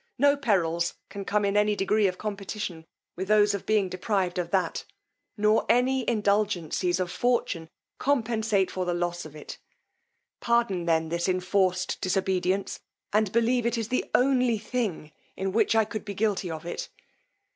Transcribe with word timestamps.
No 0.17 0.35
perils 0.35 0.95
can 1.09 1.23
come 1.25 1.45
in 1.45 1.55
any 1.55 1.75
degree 1.75 2.07
of 2.07 2.17
competition 2.17 2.87
with 3.15 3.27
those 3.27 3.53
of 3.53 3.67
being 3.67 3.87
deprived 3.87 4.39
of 4.39 4.49
that, 4.49 4.83
nor 5.37 5.63
any 5.69 6.03
indulgencies 6.09 6.99
of 6.99 7.11
fortune 7.11 7.69
compensate 7.99 8.71
for 8.71 8.83
the 8.83 8.95
loss 8.95 9.25
of 9.25 9.35
it: 9.35 9.59
pardon 10.39 10.87
then 10.87 11.09
this 11.09 11.29
enforced 11.29 12.01
disobedience, 12.01 12.79
and 13.13 13.31
believe 13.31 13.63
it 13.63 13.77
is 13.77 13.89
the 13.89 14.09
only 14.15 14.57
thing 14.57 15.11
in 15.37 15.51
which 15.51 15.75
I 15.75 15.85
could 15.85 16.03
be 16.03 16.15
guilty 16.15 16.49
of 16.49 16.65
it. 16.65 16.89